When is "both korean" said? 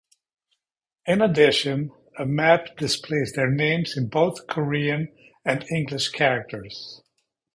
4.09-5.13